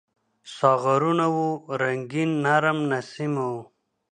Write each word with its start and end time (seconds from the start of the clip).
ساغرونه 0.57 1.25
وو 1.35 1.47
رنګین، 1.81 2.29
نرم 2.43 2.79
نسیم 2.91 3.33
و 3.55 3.57